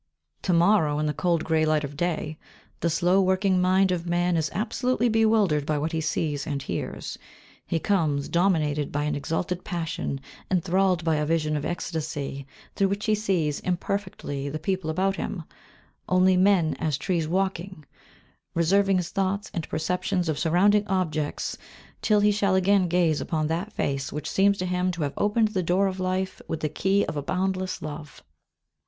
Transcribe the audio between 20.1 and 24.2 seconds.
of surrounding objects till he shall again gaze upon that face